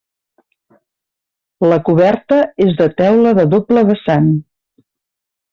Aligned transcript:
La 1.73 1.77
coberta 1.91 2.39
és 2.67 2.73
de 2.81 2.89
teula 3.03 3.37
de 3.41 3.47
doble 3.55 3.85
vessant. 3.91 4.35